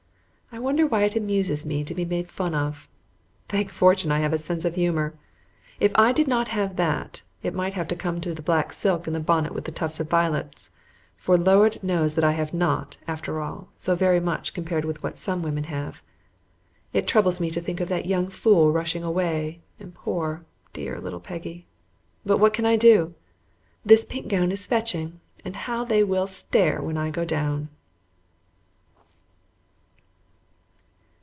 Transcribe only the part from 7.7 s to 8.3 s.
have come